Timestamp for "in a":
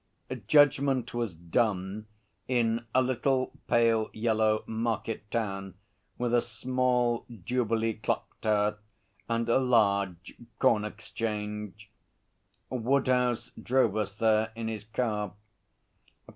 2.47-3.03